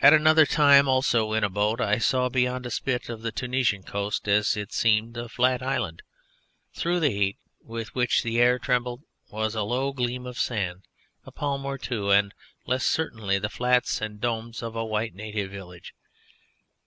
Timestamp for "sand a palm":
10.38-11.64